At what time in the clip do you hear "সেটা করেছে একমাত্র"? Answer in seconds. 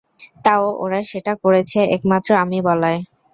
1.11-2.29